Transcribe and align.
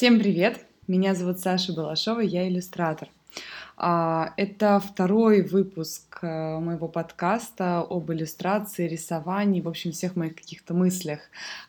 Всем 0.00 0.18
привет! 0.18 0.64
Меня 0.86 1.14
зовут 1.14 1.40
Саша 1.40 1.74
Балашова, 1.74 2.20
я 2.20 2.48
иллюстратор. 2.48 3.10
А, 3.76 4.32
это 4.38 4.80
второй 4.80 5.42
выпуск 5.42 6.20
э, 6.22 6.58
моего 6.58 6.88
подкаста 6.88 7.80
об 7.80 8.10
иллюстрации, 8.10 8.88
рисовании, 8.88 9.60
в 9.60 9.68
общем, 9.68 9.92
всех 9.92 10.16
моих 10.16 10.36
каких-то 10.36 10.72
мыслях 10.72 11.20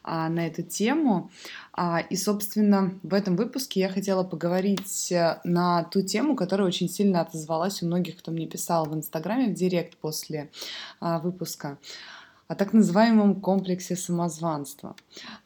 а, 0.01 0.29
на 0.29 0.47
эту 0.47 0.63
тему. 0.63 1.29
А, 1.73 1.99
и, 1.99 2.15
собственно, 2.15 2.93
в 3.03 3.13
этом 3.13 3.35
выпуске 3.35 3.81
я 3.81 3.89
хотела 3.89 4.23
поговорить 4.23 5.11
э, 5.11 5.41
на 5.43 5.83
ту 5.83 6.01
тему, 6.01 6.37
которая 6.37 6.65
очень 6.65 6.87
сильно 6.87 7.19
отозвалась 7.19 7.83
у 7.83 7.85
многих, 7.85 8.15
кто 8.15 8.31
мне 8.31 8.47
писал 8.47 8.85
в 8.85 8.95
Инстаграме 8.95 9.49
в 9.49 9.55
директ 9.55 9.97
после 9.97 10.49
выпуска 11.01 11.77
о 12.51 12.55
так 12.55 12.73
называемом 12.73 13.39
комплексе 13.39 13.95
самозванства. 13.95 14.95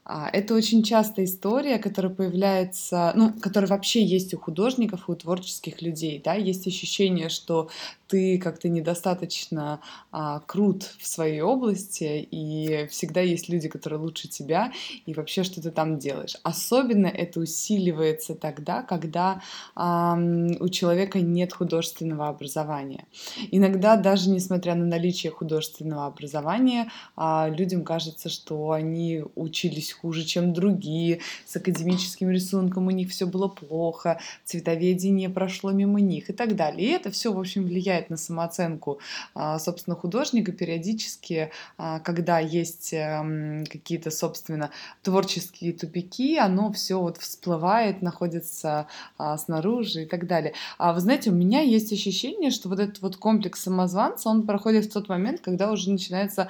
А, 0.08 0.30
это 0.32 0.54
очень 0.54 0.84
частая 0.84 1.26
история, 1.26 1.80
которая 1.80 2.14
появляется, 2.14 3.12
ну, 3.16 3.34
которая 3.34 3.68
вообще 3.68 4.04
есть 4.04 4.36
у 4.36 4.38
художников 4.38 5.10
и 5.10 5.12
у 5.12 5.16
творческих 5.16 5.82
людей, 5.82 6.22
да, 6.24 6.36
есть 6.36 6.68
ощущение, 6.68 7.30
что 7.30 7.70
ты 8.08 8.38
как-то 8.38 8.70
недостаточно 8.70 9.82
а, 10.12 10.42
крут 10.42 10.84
в 11.00 11.08
своей 11.08 11.42
области, 11.42 12.28
и 12.30 12.86
всегда 12.88 13.22
есть 13.22 13.50
люди, 13.50 13.68
которые 13.68 14.00
лучше 14.00 14.28
тебя, 14.28 14.72
и 15.08 15.14
вообще 15.16 15.44
что 15.44 15.60
ты 15.60 15.72
там 15.72 15.98
делаешь. 15.98 16.36
Особенно 16.44 17.08
это 17.08 17.40
усиливается 17.40 18.36
тогда, 18.36 18.84
когда 18.84 19.42
а, 19.76 20.16
у 20.60 20.70
человека 20.70 21.20
нет 21.20 21.52
художественного 21.54 22.28
образования. 22.28 23.08
Иногда 23.50 23.96
даже 23.96 24.30
несмотря 24.30 24.76
на 24.76 24.86
наличие 24.86 25.32
художественного 25.32 26.06
образования, 26.06 26.92
а, 27.16 27.50
людям 27.50 27.84
кажется, 27.84 28.30
что 28.30 28.72
они 28.72 29.24
учились 29.34 29.95
хуже, 30.02 30.24
чем 30.24 30.54
другие, 30.54 31.20
с 31.46 31.56
академическим 31.56 32.30
рисунком 32.30 32.88
у 32.88 32.92
них 32.92 33.10
все 33.10 33.26
было 33.26 33.48
плохо, 33.48 34.20
цветоведение 34.44 35.30
прошло 35.30 35.72
мимо 35.72 36.00
них 36.00 36.30
и 36.30 36.34
так 36.34 36.56
далее. 36.56 36.88
И 36.88 36.92
это 36.92 37.12
все, 37.12 37.34
в 37.34 37.40
общем, 37.40 37.66
влияет 37.66 38.10
на 38.10 38.18
самооценку, 38.18 39.00
а, 39.34 39.60
собственно, 39.60 39.96
художника 39.96 40.52
периодически, 40.52 41.52
а, 41.78 42.00
когда 42.00 42.40
есть 42.40 42.94
эм, 42.94 43.66
какие-то, 43.66 44.12
собственно, 44.12 44.72
творческие 45.04 45.74
тупики, 45.74 46.38
оно 46.38 46.72
все 46.72 47.00
вот 47.00 47.18
всплывает, 47.18 48.02
находится 48.02 48.88
а, 49.18 49.38
снаружи 49.38 50.04
и 50.04 50.06
так 50.06 50.28
далее. 50.28 50.54
А 50.78 50.94
вы 50.94 51.00
знаете, 51.00 51.32
у 51.32 51.34
меня 51.34 51.62
есть 51.62 51.92
ощущение, 51.92 52.52
что 52.52 52.70
вот 52.70 52.80
этот 52.80 53.02
вот 53.02 53.18
комплекс 53.18 53.62
самозванца, 53.62 54.30
он 54.30 54.44
проходит 54.44 54.86
в 54.86 54.94
тот 54.94 55.10
момент, 55.10 55.42
когда 55.42 55.72
уже 55.72 55.92
начинается 55.92 56.50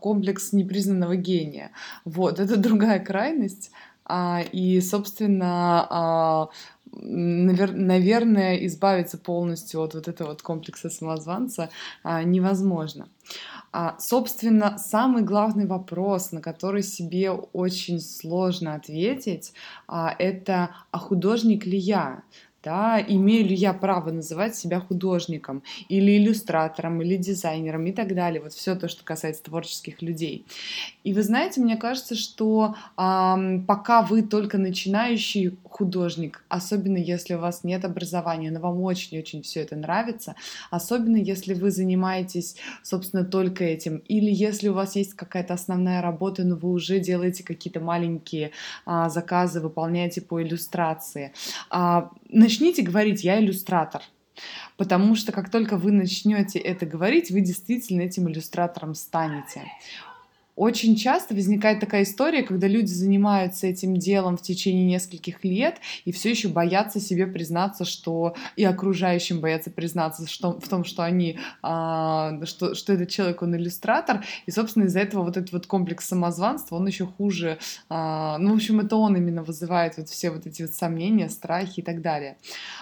комплекс 0.00 0.52
непризнанного 0.52 1.16
гения. 1.16 1.70
Вот, 2.04 2.38
это 2.38 2.56
другая 2.80 3.00
крайность. 3.00 3.70
И, 4.52 4.80
собственно, 4.80 6.48
навер- 6.92 7.72
наверное, 7.72 8.66
избавиться 8.66 9.18
полностью 9.18 9.80
от 9.80 9.94
вот 9.94 10.08
этого 10.08 10.28
вот 10.28 10.42
комплекса 10.42 10.90
самозванца 10.90 11.70
а, 12.02 12.22
невозможно. 12.22 13.08
А, 13.72 13.96
собственно, 14.00 14.78
самый 14.78 15.22
главный 15.22 15.66
вопрос, 15.66 16.32
на 16.32 16.40
который 16.40 16.82
себе 16.82 17.30
очень 17.30 18.00
сложно 18.00 18.74
ответить, 18.74 19.52
а, 19.86 20.14
это 20.18 20.70
«а 20.90 20.98
художник 20.98 21.66
ли 21.66 21.78
я?» 21.78 22.22
Да, 22.62 23.00
имею 23.00 23.46
ли 23.46 23.54
я 23.54 23.72
право 23.72 24.10
называть 24.10 24.54
себя 24.54 24.80
художником 24.80 25.62
или 25.88 26.18
иллюстратором, 26.18 27.00
или 27.00 27.16
дизайнером 27.16 27.86
и 27.86 27.92
так 27.92 28.14
далее. 28.14 28.42
Вот 28.42 28.52
все 28.52 28.74
то, 28.74 28.88
что 28.88 29.04
касается 29.04 29.42
творческих 29.44 30.02
людей. 30.02 30.46
И 31.02 31.14
вы 31.14 31.22
знаете, 31.22 31.60
мне 31.60 31.76
кажется, 31.76 32.14
что 32.14 32.74
эм, 32.96 33.64
пока 33.66 34.02
вы 34.02 34.22
только 34.22 34.58
начинающий 34.58 35.58
художник, 35.70 36.44
особенно 36.48 36.96
если 36.98 37.34
у 37.34 37.38
вас 37.38 37.64
нет 37.64 37.84
образования, 37.84 38.50
но 38.50 38.60
вам 38.60 38.80
очень-очень 38.80 39.42
все 39.42 39.60
это 39.60 39.76
нравится, 39.76 40.34
особенно 40.70 41.16
если 41.16 41.54
вы 41.54 41.70
занимаетесь, 41.70 42.56
собственно, 42.82 43.24
только 43.24 43.64
этим, 43.64 43.98
или 44.08 44.30
если 44.30 44.68
у 44.68 44.74
вас 44.74 44.96
есть 44.96 45.14
какая-то 45.14 45.54
основная 45.54 46.02
работа, 46.02 46.44
но 46.44 46.56
вы 46.56 46.70
уже 46.70 46.98
делаете 46.98 47.44
какие-то 47.44 47.80
маленькие 47.80 48.52
а, 48.84 49.08
заказы, 49.08 49.60
выполняете 49.60 50.20
по 50.20 50.42
иллюстрации. 50.42 51.32
А, 51.70 52.10
начните 52.28 52.82
говорить 52.82 53.24
«я 53.24 53.38
иллюстратор», 53.40 54.02
Потому 54.76 55.14
что 55.16 55.32
как 55.32 55.50
только 55.50 55.76
вы 55.76 55.92
начнете 55.92 56.58
это 56.58 56.86
говорить, 56.86 57.30
вы 57.30 57.40
действительно 57.42 58.02
этим 58.02 58.28
иллюстратором 58.28 58.94
станете. 58.94 59.62
Очень 60.60 60.94
часто 60.94 61.34
возникает 61.34 61.80
такая 61.80 62.02
история, 62.02 62.42
когда 62.42 62.66
люди 62.66 62.92
занимаются 62.92 63.66
этим 63.66 63.96
делом 63.96 64.36
в 64.36 64.42
течение 64.42 64.84
нескольких 64.84 65.42
лет 65.42 65.78
и 66.04 66.12
все 66.12 66.28
еще 66.28 66.48
боятся 66.48 67.00
себе 67.00 67.26
признаться, 67.26 67.86
что 67.86 68.34
и 68.56 68.64
окружающим 68.64 69.40
боятся 69.40 69.70
признаться 69.70 70.28
что, 70.28 70.60
в 70.60 70.68
том, 70.68 70.84
что 70.84 71.02
они, 71.02 71.38
а, 71.62 72.44
что, 72.44 72.74
что 72.74 72.92
этот 72.92 73.08
человек, 73.08 73.40
он 73.40 73.56
иллюстратор, 73.56 74.22
и, 74.44 74.50
собственно, 74.50 74.84
из-за 74.84 75.00
этого 75.00 75.22
вот 75.22 75.38
этот 75.38 75.50
вот 75.50 75.66
комплекс 75.66 76.06
самозванства, 76.06 76.76
он 76.76 76.86
еще 76.86 77.06
хуже, 77.06 77.56
а, 77.88 78.36
ну, 78.36 78.52
в 78.52 78.56
общем, 78.56 78.80
это 78.80 78.96
он 78.96 79.16
именно 79.16 79.42
вызывает 79.42 79.96
вот 79.96 80.10
все 80.10 80.28
вот 80.28 80.46
эти 80.46 80.60
вот 80.60 80.72
сомнения, 80.72 81.30
страхи 81.30 81.80
и 81.80 81.82
так 81.82 82.02
далее. 82.02 82.36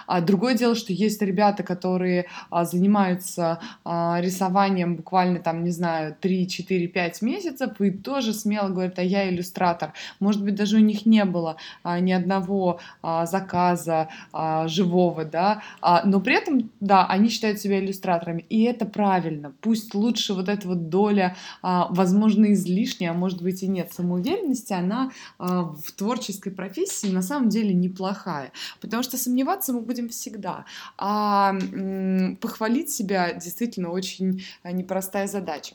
А 0.09 0.21
другое 0.21 0.55
дело, 0.55 0.75
что 0.75 0.93
есть 0.93 1.23
ребята, 1.23 1.63
которые 1.63 2.27
а, 2.51 2.65
занимаются 2.65 3.61
а, 3.85 4.19
рисованием 4.21 4.97
буквально 4.97 5.39
там, 5.39 5.63
не 5.63 5.71
знаю, 5.71 6.17
3, 6.21 6.49
4, 6.49 6.89
5 6.89 7.23
месяцев, 7.23 7.68
способ, 7.69 7.81
и 7.81 7.91
тоже 7.91 8.33
смело 8.33 8.69
говорят, 8.69 8.99
а 8.99 9.03
я 9.03 9.29
иллюстратор. 9.29 9.93
Может 10.21 10.43
быть, 10.43 10.55
даже 10.55 10.77
у 10.77 10.81
них 10.81 11.07
не 11.07 11.25
было 11.25 11.57
а, 11.83 12.01
ни 12.01 12.13
одного 12.13 12.81
а, 13.03 13.27
заказа 13.27 14.09
а, 14.33 14.69
живого, 14.69 15.25
да, 15.25 15.63
а, 15.81 16.03
но 16.05 16.21
при 16.21 16.35
этом, 16.35 16.71
да, 16.81 17.07
они 17.07 17.29
считают 17.29 17.61
себя 17.61 17.79
иллюстраторами, 17.79 18.45
и 18.49 18.63
это 18.63 18.87
правильно. 18.87 19.53
Пусть 19.61 19.95
лучше 19.95 20.35
вот 20.35 20.49
эта 20.49 20.69
вот 20.69 20.89
доля, 20.89 21.37
а, 21.63 21.89
возможно, 21.91 22.53
излишняя, 22.53 23.11
а 23.11 23.15
может 23.15 23.43
быть 23.43 23.63
и 23.63 23.69
нет, 23.69 23.93
самоуверенности, 23.93 24.73
она 24.73 25.11
а, 25.39 25.63
в 25.65 25.93
творческой 25.93 26.51
профессии 26.51 27.09
на 27.09 27.23
самом 27.23 27.49
деле 27.49 27.75
неплохая, 27.75 28.53
потому 28.81 29.03
что 29.03 29.17
сомневаться 29.17 29.73
мы 29.73 29.81
будем 29.81 30.09
всегда, 30.09 30.65
а 30.97 31.53
м- 31.53 32.37
похвалить 32.37 32.91
себя 32.91 33.33
действительно 33.33 33.91
очень 33.91 34.43
непростая 34.65 35.27
задача. 35.27 35.75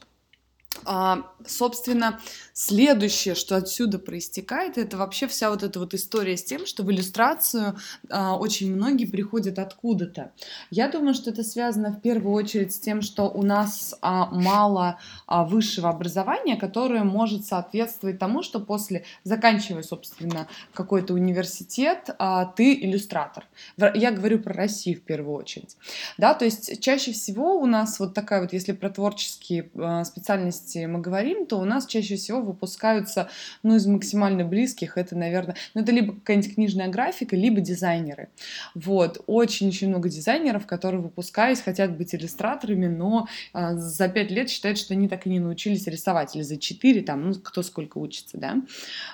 А, 0.86 1.28
собственно, 1.46 2.20
следующее, 2.54 3.36
что 3.36 3.56
отсюда 3.56 4.00
проистекает, 4.00 4.78
это 4.78 4.98
вообще 4.98 5.28
вся 5.28 5.50
вот 5.50 5.64
эта 5.64 5.80
вот 5.80 5.94
история 5.94 6.38
с 6.38 6.44
тем, 6.44 6.66
что 6.66 6.84
в 6.84 6.92
иллюстрацию 6.92 7.78
а, 8.10 8.38
очень 8.38 8.74
многие 8.76 9.06
приходят 9.06 9.60
откуда-то. 9.60 10.32
Я 10.70 10.88
думаю, 10.90 11.14
что 11.14 11.32
это 11.32 11.44
связано 11.44 11.92
в 11.92 12.02
первую 12.02 12.34
очередь 12.34 12.74
с 12.74 12.80
тем, 12.80 13.02
что 13.02 13.30
у 13.30 13.44
нас 13.44 13.96
а, 14.02 14.28
мало 14.28 15.00
а, 15.26 15.44
высшего 15.44 15.90
образования, 15.90 16.56
которое 16.58 17.04
может 17.04 17.46
соответствовать 17.46 18.20
тому, 18.20 18.44
что 18.44 18.60
после, 18.60 19.06
заканчивая, 19.24 19.84
собственно, 19.84 20.48
какой-то 20.74 21.14
университет, 21.14 22.10
а, 22.20 22.46
ты 22.46 22.74
иллюстратор. 22.74 23.46
Я 23.78 24.12
говорю 24.12 24.40
про 24.40 24.54
Россию 24.54 24.98
в 25.00 25.02
первую 25.02 25.36
очередь. 25.36 25.78
Да, 26.18 26.34
то 26.34 26.46
есть 26.46 26.82
чаще 26.82 27.14
всего 27.14 27.58
у 27.60 27.66
нас 27.66 28.00
вот 28.00 28.14
такая 28.14 28.42
вот, 28.42 28.54
если 28.54 28.74
про 28.74 28.90
творческие 28.90 29.70
а, 29.76 30.04
специальности 30.04 30.63
области 30.64 30.86
мы 30.86 31.02
говорим, 31.02 31.46
то 31.46 31.60
у 31.60 31.66
нас 31.66 31.86
чаще 31.86 32.16
всего 32.16 32.42
выпускаются, 32.42 33.30
ну, 33.64 33.76
из 33.76 33.86
максимально 33.86 34.46
близких, 34.46 34.98
это, 34.98 35.16
наверное, 35.16 35.56
ну, 35.74 35.82
это 35.82 35.92
либо 35.92 36.14
какая-нибудь 36.14 36.56
книжная 36.56 36.88
графика, 36.88 37.36
либо 37.36 37.62
дизайнеры. 37.62 38.30
Вот, 38.76 39.22
очень-очень 39.28 39.90
много 39.90 40.10
дизайнеров, 40.10 40.66
которые, 40.66 41.02
выпускаясь, 41.02 41.62
хотят 41.62 41.98
быть 41.98 42.16
иллюстраторами, 42.16 42.88
но 42.88 43.28
э, 43.54 43.76
за 43.76 44.08
пять 44.08 44.32
лет 44.32 44.50
считают, 44.50 44.78
что 44.78 44.94
они 44.94 45.08
так 45.08 45.26
и 45.28 45.30
не 45.30 45.40
научились 45.40 45.88
рисовать, 45.88 46.36
или 46.36 46.44
за 46.44 46.58
четыре, 46.58 47.02
там, 47.02 47.30
ну, 47.30 47.34
кто 47.36 47.62
сколько 47.64 47.98
учится, 47.98 48.38
да. 48.38 48.62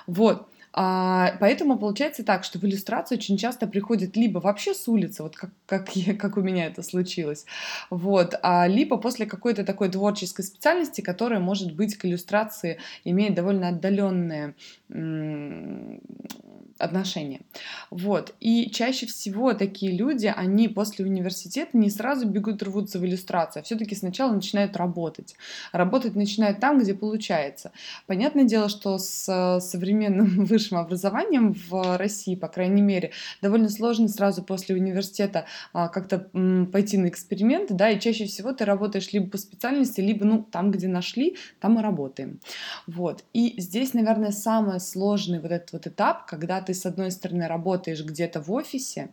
Вот. 0.06 0.48
А, 0.72 1.34
поэтому 1.40 1.78
получается 1.78 2.24
так, 2.24 2.44
что 2.44 2.58
в 2.58 2.64
иллюстрацию 2.64 3.18
очень 3.18 3.36
часто 3.36 3.66
приходит 3.66 4.16
либо 4.16 4.38
вообще 4.38 4.72
с 4.72 4.86
улицы, 4.86 5.22
вот 5.22 5.36
как, 5.36 5.50
как, 5.66 5.96
я, 5.96 6.14
как 6.16 6.36
у 6.36 6.42
меня 6.42 6.66
это 6.66 6.82
случилось, 6.82 7.44
вот, 7.90 8.34
а, 8.42 8.68
либо 8.68 8.96
после 8.96 9.26
какой-то 9.26 9.64
такой 9.64 9.88
творческой 9.88 10.42
специальности, 10.42 11.00
которая, 11.00 11.40
может 11.40 11.74
быть, 11.74 11.96
к 11.96 12.04
иллюстрации 12.04 12.78
имеет 13.04 13.34
довольно 13.34 13.68
отдаленные 13.68 14.54
отношения. 16.80 17.40
Вот. 17.90 18.34
И 18.40 18.70
чаще 18.70 19.06
всего 19.06 19.52
такие 19.54 19.92
люди, 19.92 20.32
они 20.34 20.68
после 20.68 21.04
университета 21.04 21.76
не 21.76 21.90
сразу 21.90 22.26
бегут 22.26 22.62
рвутся 22.62 22.98
в 22.98 23.04
иллюстрацию, 23.04 23.60
а 23.60 23.64
все-таки 23.64 23.94
сначала 23.94 24.32
начинают 24.32 24.76
работать. 24.76 25.36
Работать 25.72 26.14
начинают 26.14 26.60
там, 26.60 26.78
где 26.78 26.94
получается. 26.94 27.72
Понятное 28.06 28.44
дело, 28.44 28.68
что 28.68 28.98
с 28.98 29.60
современным 29.60 30.44
высшим 30.44 30.78
образованием 30.78 31.52
в 31.52 31.96
России, 31.96 32.34
по 32.34 32.48
крайней 32.48 32.82
мере, 32.82 33.12
довольно 33.42 33.68
сложно 33.68 34.08
сразу 34.08 34.42
после 34.42 34.74
университета 34.74 35.46
а, 35.72 35.88
как-то 35.88 36.18
пойти 36.72 36.98
на 36.98 37.08
эксперименты, 37.08 37.74
да, 37.74 37.90
и 37.90 38.00
чаще 38.00 38.26
всего 38.26 38.52
ты 38.52 38.64
работаешь 38.64 39.12
либо 39.12 39.30
по 39.30 39.38
специальности, 39.38 40.00
либо, 40.00 40.24
ну, 40.24 40.42
там, 40.42 40.70
где 40.70 40.88
нашли, 40.88 41.36
там 41.60 41.78
и 41.78 41.82
работаем. 41.82 42.40
Вот. 42.86 43.24
И 43.32 43.60
здесь, 43.60 43.94
наверное, 43.94 44.30
самый 44.30 44.80
сложный 44.80 45.40
вот 45.40 45.50
этот 45.50 45.72
вот 45.72 45.86
этап, 45.86 46.26
когда 46.26 46.60
ты 46.60 46.74
с 46.74 46.86
одной 46.86 47.10
стороны, 47.10 47.46
работаешь 47.46 48.04
где-то 48.04 48.40
в 48.40 48.52
офисе, 48.52 49.10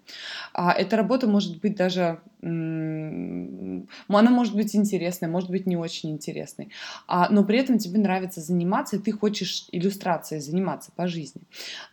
а, 0.53 0.71
эта 0.73 0.97
работа 0.97 1.27
может 1.27 1.59
быть 1.61 1.75
даже 1.75 2.19
она 2.41 4.29
может 4.29 4.55
быть 4.55 4.75
интересной, 4.75 5.27
может 5.27 5.49
быть 5.49 5.65
не 5.65 5.75
очень 5.75 6.11
интересной, 6.11 6.69
а, 7.07 7.29
но 7.29 7.43
при 7.43 7.57
этом 7.57 7.79
тебе 7.79 7.99
нравится 7.99 8.41
заниматься, 8.41 8.97
и 8.97 8.99
ты 8.99 9.11
хочешь 9.11 9.67
иллюстрацией 9.71 10.39
заниматься 10.39 10.91
по 10.95 11.07
жизни. 11.07 11.41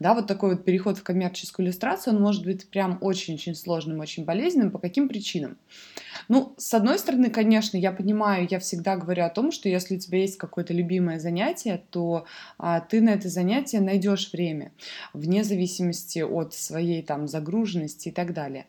Да, 0.00 0.12
вот 0.14 0.26
такой 0.26 0.54
вот 0.54 0.64
переход 0.64 0.98
в 0.98 1.02
коммерческую 1.02 1.66
иллюстрацию, 1.66 2.14
он 2.14 2.20
может 2.20 2.44
быть 2.44 2.68
прям 2.68 2.98
очень-очень 3.00 3.54
сложным, 3.54 4.00
очень 4.00 4.24
болезненным. 4.24 4.70
По 4.70 4.78
каким 4.78 5.08
причинам? 5.08 5.56
Ну, 6.28 6.54
с 6.56 6.74
одной 6.74 6.98
стороны, 6.98 7.30
конечно, 7.30 7.76
я 7.76 7.92
понимаю, 7.92 8.46
я 8.50 8.58
всегда 8.58 8.96
говорю 8.96 9.24
о 9.24 9.30
том, 9.30 9.52
что 9.52 9.68
если 9.68 9.96
у 9.96 9.98
тебя 9.98 10.18
есть 10.18 10.38
какое-то 10.38 10.72
любимое 10.72 11.18
занятие, 11.18 11.82
то 11.90 12.26
а, 12.58 12.80
ты 12.80 13.00
на 13.00 13.10
это 13.10 13.28
занятие 13.28 13.80
найдешь 13.80 14.32
время, 14.32 14.72
вне 15.12 15.44
зависимости 15.44 16.20
от 16.20 16.54
своей 16.54 17.02
там 17.02 17.28
загруженности 17.28 18.08
и 18.08 18.12
так 18.12 18.32
далее. 18.32 18.66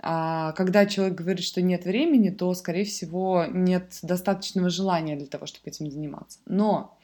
А 0.00 0.52
когда 0.52 0.84
человек 0.84 1.14
говорит, 1.14 1.44
что 1.44 1.62
нет 1.62 1.84
времени, 1.84 2.28
то, 2.28 2.52
скорее 2.54 2.84
всего, 2.84 3.46
нет 3.48 3.98
достаточного 4.02 4.68
желания 4.68 5.16
для 5.16 5.26
того, 5.26 5.46
чтобы 5.46 5.70
этим 5.70 5.90
заниматься. 5.90 6.38
Но 6.46 6.98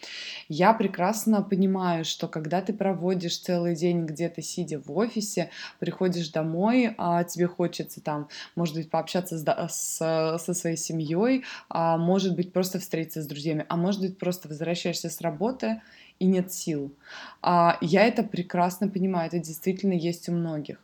я 0.48 0.74
прекрасно 0.74 1.42
понимаю, 1.42 2.04
что 2.04 2.28
когда 2.28 2.60
ты 2.60 2.74
проводишь 2.74 3.38
целый 3.38 3.74
день 3.74 4.04
где-то 4.04 4.42
сидя 4.42 4.80
в 4.80 4.90
офисе, 4.92 5.50
приходишь 5.78 6.28
домой, 6.30 6.94
а 6.98 7.24
тебе 7.24 7.46
хочется 7.46 8.02
там, 8.02 8.28
может 8.54 8.74
быть, 8.74 8.90
пообщаться 8.90 9.38
с, 9.38 9.44
с, 9.68 10.38
со 10.38 10.54
своей 10.54 10.76
семьей, 10.76 11.44
а 11.68 11.96
может 11.96 12.36
быть, 12.36 12.52
просто 12.52 12.78
встретиться 12.78 13.22
с 13.22 13.26
друзьями, 13.26 13.64
а 13.68 13.76
может 13.76 14.02
быть, 14.02 14.18
просто 14.18 14.48
возвращаешься 14.48 15.08
с 15.08 15.20
работы 15.20 15.80
и 16.20 16.26
нет 16.26 16.52
сил. 16.52 16.94
А, 17.42 17.78
я 17.80 18.06
это 18.06 18.22
прекрасно 18.22 18.88
понимаю, 18.88 19.26
это 19.26 19.38
действительно 19.38 19.94
есть 19.94 20.28
у 20.28 20.32
многих. 20.32 20.78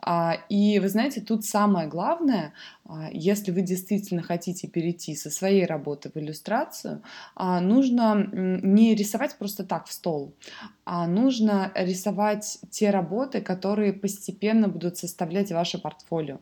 А, 0.00 0.38
и 0.48 0.78
вы 0.78 0.88
знаете, 0.88 1.20
тут 1.20 1.44
самое 1.44 1.86
главное, 1.86 2.54
а, 2.86 3.10
если 3.12 3.50
вы 3.52 3.60
действительно 3.60 4.22
хотите 4.22 4.66
перейти 4.66 5.14
со 5.14 5.30
своей 5.30 5.66
работы 5.66 6.10
в 6.10 6.16
иллюстрацию, 6.18 7.02
а, 7.34 7.60
нужно 7.60 8.26
не 8.32 8.94
рисовать 8.94 9.36
просто 9.38 9.64
так 9.64 9.86
в 9.86 9.92
стол, 9.92 10.32
нужно 11.06 11.70
рисовать 11.74 12.60
те 12.70 12.88
работы, 12.88 13.42
которые 13.42 13.92
постепенно 13.92 14.68
будут 14.68 14.96
составлять 14.96 15.52
ваше 15.52 15.78
портфолио. 15.78 16.38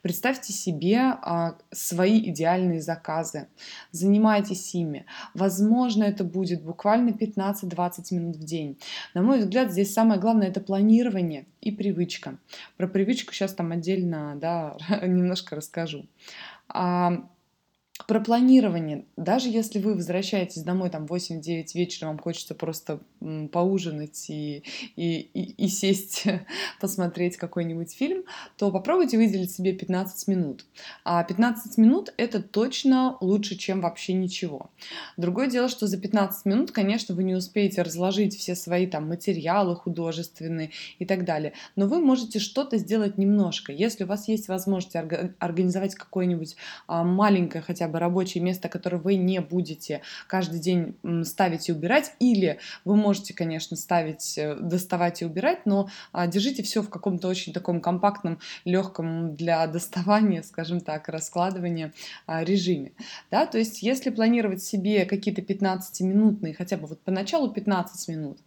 Представьте 0.00 0.54
себе 0.54 0.98
а, 1.00 1.58
свои 1.70 2.30
идеальные 2.30 2.80
заказы, 2.80 3.48
занимайтесь 3.90 4.74
ими. 4.74 5.04
Возможно, 5.34 6.04
это 6.04 6.24
будет 6.24 6.62
буквально 6.62 7.10
15-20 7.10 8.14
минут 8.14 8.36
в 8.36 8.44
день. 8.44 8.78
На 9.12 9.20
мой 9.20 9.40
взгляд, 9.40 9.70
здесь 9.70 9.92
самое 9.92 10.18
главное 10.18 10.48
это 10.48 10.62
планирование 10.62 11.44
и 11.60 11.70
привычка. 11.70 12.38
Про 12.78 12.88
привычку 12.88 13.34
сейчас 13.34 13.52
там 13.52 13.72
отдельно 13.72 14.36
да, 14.36 14.76
немножко 15.02 15.54
расскажу. 15.54 16.06
Про 18.06 18.20
планирование. 18.20 19.04
Даже 19.16 19.48
если 19.48 19.78
вы 19.78 19.94
возвращаетесь 19.94 20.62
домой 20.62 20.90
там 20.90 21.06
8-9 21.06 21.66
вечера, 21.74 22.06
вам 22.08 22.18
хочется 22.18 22.54
просто 22.54 23.00
поужинать 23.52 24.28
и, 24.30 24.62
и, 24.96 25.20
и, 25.20 25.64
и 25.64 25.68
сесть, 25.68 26.24
посмотреть 26.80 27.36
какой-нибудь 27.36 27.94
фильм, 27.94 28.24
то 28.56 28.70
попробуйте 28.70 29.16
выделить 29.16 29.52
себе 29.52 29.72
15 29.72 30.28
минут. 30.28 30.64
А 31.04 31.22
15 31.22 31.78
минут 31.78 32.12
это 32.16 32.42
точно 32.42 33.16
лучше, 33.20 33.56
чем 33.56 33.80
вообще 33.80 34.12
ничего. 34.12 34.70
Другое 35.16 35.48
дело, 35.48 35.68
что 35.68 35.86
за 35.86 35.98
15 35.98 36.44
минут, 36.46 36.72
конечно, 36.72 37.14
вы 37.14 37.24
не 37.24 37.34
успеете 37.34 37.82
разложить 37.82 38.36
все 38.36 38.54
свои 38.54 38.86
там 38.86 39.08
материалы 39.08 39.76
художественные 39.76 40.70
и 40.98 41.04
так 41.04 41.24
далее, 41.24 41.52
но 41.76 41.86
вы 41.86 42.00
можете 42.00 42.38
что-то 42.38 42.78
сделать 42.78 43.18
немножко. 43.18 43.72
Если 43.72 44.04
у 44.04 44.06
вас 44.06 44.28
есть 44.28 44.48
возможность 44.48 44.96
организовать 45.38 45.94
какое-нибудь 45.94 46.56
а, 46.86 47.04
маленькое 47.04 47.62
хотя 47.62 47.88
бы 47.88 47.91
бы 47.92 47.98
рабочее 47.98 48.42
место, 48.42 48.68
которое 48.68 48.96
вы 48.96 49.14
не 49.16 49.40
будете 49.40 50.00
каждый 50.26 50.58
день 50.58 50.96
ставить 51.24 51.68
и 51.68 51.72
убирать, 51.72 52.14
или 52.18 52.58
вы 52.84 52.96
можете, 52.96 53.34
конечно, 53.34 53.76
ставить, 53.76 54.36
э, 54.38 54.56
доставать 54.56 55.22
и 55.22 55.24
убирать, 55.24 55.66
но 55.66 55.88
а, 56.12 56.26
держите 56.26 56.62
все 56.62 56.82
в 56.82 56.88
каком-то 56.88 57.28
очень 57.28 57.52
таком 57.52 57.80
компактном, 57.80 58.38
легком 58.64 59.36
для 59.36 59.66
доставания, 59.68 60.42
скажем 60.42 60.80
так, 60.80 61.08
раскладывания 61.08 61.92
а, 62.26 62.44
режиме. 62.44 62.92
Да? 63.30 63.46
То 63.46 63.58
есть, 63.58 63.82
если 63.82 64.10
планировать 64.10 64.62
себе 64.62 65.04
какие-то 65.04 65.42
15-минутные, 65.42 66.54
хотя 66.54 66.76
бы 66.76 66.86
вот 66.86 67.00
поначалу 67.00 67.50
15 67.50 68.08
минут, 68.08 68.38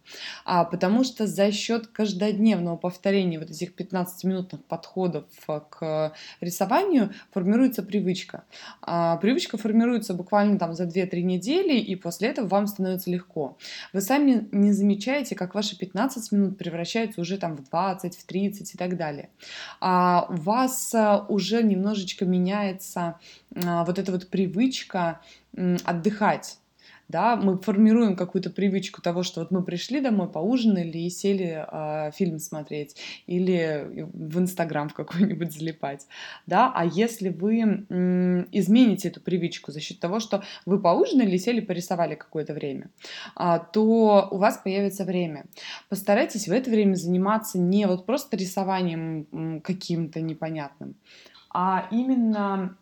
а, 0.44 0.64
потому 0.64 1.04
что 1.04 1.26
за 1.26 1.52
счет 1.52 1.86
каждодневного 1.86 2.76
повторения 2.76 3.38
вот 3.38 3.50
этих 3.50 3.74
15-минутных 3.74 4.64
подходов 4.64 5.24
э, 5.48 5.60
к 5.70 6.12
рисованию 6.40 7.12
формируется 7.32 7.82
привычка. 7.82 8.44
А, 8.82 9.16
привычка 9.16 9.35
привычка 9.36 9.58
формируется 9.58 10.14
буквально 10.14 10.58
там 10.58 10.72
за 10.72 10.84
2-3 10.84 11.20
недели, 11.20 11.78
и 11.78 11.94
после 11.94 12.28
этого 12.28 12.48
вам 12.48 12.66
становится 12.66 13.10
легко. 13.10 13.58
Вы 13.92 14.00
сами 14.00 14.48
не 14.50 14.72
замечаете, 14.72 15.34
как 15.34 15.54
ваши 15.54 15.76
15 15.76 16.32
минут 16.32 16.56
превращаются 16.56 17.20
уже 17.20 17.36
там 17.36 17.54
в 17.54 17.68
20, 17.68 18.16
в 18.16 18.24
30 18.24 18.74
и 18.74 18.78
так 18.78 18.96
далее. 18.96 19.28
А 19.78 20.26
у 20.30 20.36
вас 20.36 20.94
а, 20.94 21.26
уже 21.28 21.62
немножечко 21.62 22.24
меняется 22.24 23.18
а, 23.54 23.84
вот 23.84 23.98
эта 23.98 24.10
вот 24.10 24.28
привычка 24.28 25.20
отдыхать 25.84 26.58
да, 27.08 27.36
мы 27.36 27.58
формируем 27.58 28.16
какую-то 28.16 28.50
привычку 28.50 29.02
того, 29.02 29.22
что 29.22 29.40
вот 29.40 29.50
мы 29.50 29.62
пришли 29.62 30.00
домой, 30.00 30.30
поужинали 30.30 30.98
и 30.98 31.10
сели 31.10 31.64
э, 31.70 32.10
фильм 32.12 32.38
смотреть 32.38 32.96
или 33.26 34.08
в 34.12 34.38
Инстаграм 34.38 34.88
в 34.88 34.94
какой-нибудь 34.94 35.52
залипать, 35.52 36.06
да, 36.46 36.72
а 36.74 36.84
если 36.84 37.28
вы 37.28 37.60
м, 37.60 38.48
измените 38.52 39.08
эту 39.08 39.20
привычку 39.20 39.72
за 39.72 39.80
счет 39.80 40.00
того, 40.00 40.20
что 40.20 40.42
вы 40.64 40.80
поужинали, 40.80 41.36
сели, 41.36 41.60
порисовали 41.60 42.14
какое-то 42.14 42.54
время, 42.54 42.90
а, 43.34 43.58
то 43.58 44.28
у 44.30 44.38
вас 44.38 44.58
появится 44.58 45.04
время. 45.04 45.46
Постарайтесь 45.88 46.48
в 46.48 46.52
это 46.52 46.70
время 46.70 46.94
заниматься 46.94 47.58
не 47.58 47.86
вот 47.86 48.06
просто 48.06 48.36
рисованием 48.36 49.60
каким-то 49.62 50.20
непонятным, 50.20 50.96
а 51.58 51.88
именно 51.90 52.76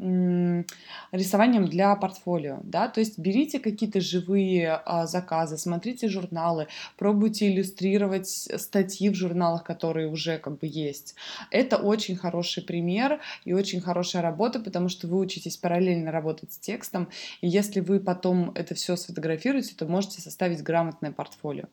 рисованием 1.13 1.67
для 1.67 1.95
портфолио, 1.95 2.59
да, 2.65 2.89
то 2.89 2.99
есть 2.99 3.21
берите 3.21 3.61
какие-то 3.61 4.01
живые 4.01 4.83
а, 4.85 5.07
заказы, 5.07 5.59
смотрите 5.59 6.09
журналы, 6.09 6.67
пробуйте 6.99 7.53
иллюстрировать 7.53 8.27
статьи 8.27 9.11
в 9.11 9.15
журналах, 9.15 9.63
которые 9.63 10.09
уже 10.09 10.39
как 10.39 10.59
бы 10.59 10.67
есть. 10.67 11.15
Это 11.53 11.77
очень 11.77 12.17
хороший 12.17 12.65
пример 12.65 13.21
и 13.45 13.53
очень 13.53 13.81
хорошая 13.81 14.23
работа, 14.23 14.59
потому 14.59 14.89
что 14.89 15.07
вы 15.07 15.21
учитесь 15.21 15.57
параллельно 15.57 16.11
работать 16.11 16.53
с 16.53 16.59
текстом, 16.59 17.09
и 17.43 17.47
если 17.47 17.79
вы 17.79 18.01
потом 18.01 18.51
это 18.57 18.75
все 18.75 18.97
сфотографируете, 18.97 19.77
то 19.77 19.87
можете 19.87 20.21
составить 20.21 20.65
грамотное 20.65 21.13
портфолио. 21.13 21.67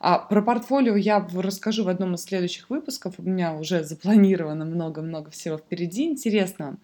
А 0.00 0.18
про 0.18 0.42
портфолио 0.42 0.96
я 0.96 1.26
расскажу 1.34 1.84
в 1.84 1.88
одном 1.88 2.14
из 2.14 2.24
следующих 2.24 2.70
выпусков. 2.70 3.14
У 3.18 3.22
меня 3.22 3.54
уже 3.54 3.84
запланировано 3.84 4.64
много-много 4.64 5.30
всего 5.30 5.56
впереди 5.56 6.04
интересного. 6.04 6.76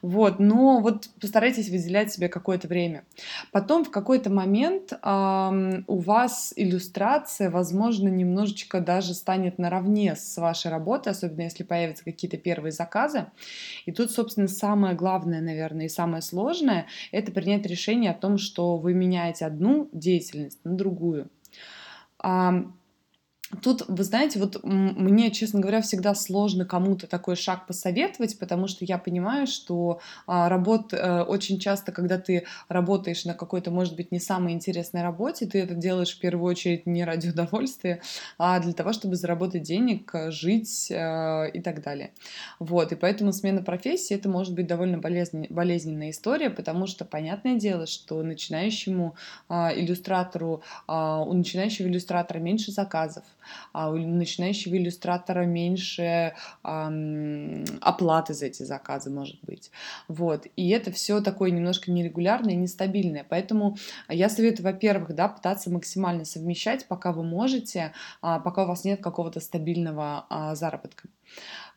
Вот, 0.00 0.38
но 0.38 0.80
вот 0.80 1.08
постарайтесь 1.20 1.68
выделять 1.68 2.12
себе 2.12 2.28
какое-то 2.28 2.68
время. 2.68 3.04
Потом 3.50 3.84
в 3.84 3.90
какой-то 3.90 4.30
момент 4.30 4.92
эм, 4.92 5.84
у 5.86 5.98
вас 5.98 6.52
иллюстрация, 6.56 7.50
возможно, 7.50 8.08
немножечко 8.08 8.80
даже 8.80 9.14
станет 9.14 9.58
наравне 9.58 10.16
с 10.16 10.36
вашей 10.36 10.70
работой, 10.70 11.10
особенно 11.10 11.42
если 11.42 11.62
появятся 11.62 12.04
какие-то 12.04 12.36
первые 12.36 12.72
заказы. 12.72 13.26
И 13.86 13.92
тут, 13.92 14.10
собственно, 14.10 14.48
самое 14.48 14.94
главное, 14.94 15.40
наверное, 15.40 15.86
и 15.86 15.88
самое 15.88 16.22
сложное— 16.22 16.86
это 17.12 17.32
принять 17.32 17.66
решение 17.66 18.10
о 18.10 18.14
том, 18.14 18.38
что 18.38 18.76
вы 18.76 18.94
меняете 18.94 19.46
одну 19.46 19.88
деятельность 19.92 20.58
на 20.64 20.74
другую. 20.74 21.30
um, 22.24 22.74
Тут, 23.60 23.84
вы 23.86 24.02
знаете, 24.04 24.38
вот 24.38 24.62
мне, 24.64 25.30
честно 25.30 25.60
говоря, 25.60 25.82
всегда 25.82 26.14
сложно 26.14 26.64
кому-то 26.64 27.06
такой 27.06 27.36
шаг 27.36 27.66
посоветовать, 27.66 28.38
потому 28.38 28.66
что 28.66 28.84
я 28.84 28.96
понимаю, 28.96 29.46
что 29.46 30.00
а, 30.26 30.48
работа 30.48 30.96
э, 30.96 31.22
очень 31.22 31.58
часто, 31.58 31.92
когда 31.92 32.18
ты 32.18 32.46
работаешь 32.68 33.24
на 33.26 33.34
какой-то, 33.34 33.70
может 33.70 33.94
быть, 33.94 34.10
не 34.10 34.20
самой 34.20 34.52
интересной 34.52 35.02
работе, 35.02 35.46
ты 35.46 35.60
это 35.60 35.74
делаешь 35.74 36.16
в 36.16 36.18
первую 36.18 36.50
очередь 36.50 36.86
не 36.86 37.04
ради 37.04 37.28
удовольствия, 37.30 38.00
а 38.38 38.58
для 38.60 38.72
того, 38.72 38.92
чтобы 38.94 39.16
заработать 39.16 39.62
денег, 39.62 40.14
жить 40.28 40.90
э, 40.90 41.50
и 41.52 41.60
так 41.60 41.82
далее. 41.82 42.12
Вот, 42.58 42.92
и 42.92 42.96
поэтому 42.96 43.32
смена 43.32 43.62
профессии 43.62 44.14
это 44.14 44.28
может 44.28 44.54
быть 44.54 44.66
довольно 44.66 44.96
болезнен, 44.98 45.46
болезненная 45.50 46.10
история, 46.10 46.48
потому 46.48 46.86
что 46.86 47.04
понятное 47.04 47.56
дело, 47.56 47.86
что 47.86 48.22
начинающему 48.22 49.14
а, 49.48 49.72
иллюстратору, 49.74 50.62
а, 50.86 51.20
у 51.20 51.32
начинающего 51.34 51.88
иллюстратора 51.88 52.38
меньше 52.38 52.72
заказов, 52.72 53.24
а 53.72 53.90
у 53.90 53.96
начинающего 53.96 54.76
иллюстратора 54.76 55.44
меньше 55.44 56.34
эм, 56.64 57.64
оплаты 57.80 58.34
за 58.34 58.46
эти 58.46 58.62
заказы, 58.62 59.10
может 59.10 59.42
быть. 59.42 59.70
Вот. 60.08 60.46
И 60.56 60.68
это 60.70 60.92
все 60.92 61.20
такое 61.20 61.50
немножко 61.50 61.90
нерегулярное 61.90 62.54
и 62.54 62.56
нестабильное. 62.56 63.24
Поэтому 63.28 63.76
я 64.08 64.28
советую, 64.28 64.64
во-первых, 64.64 65.14
да, 65.14 65.28
пытаться 65.28 65.70
максимально 65.70 66.24
совмещать, 66.24 66.86
пока 66.86 67.12
вы 67.12 67.22
можете, 67.22 67.92
а, 68.20 68.40
пока 68.40 68.64
у 68.64 68.66
вас 68.66 68.84
нет 68.84 69.02
какого-то 69.02 69.40
стабильного 69.40 70.26
а, 70.28 70.54
заработка. 70.54 71.08